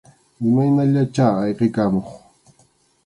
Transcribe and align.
Imaynallatachá 0.47 1.25
ayqikamuq. 1.47 2.07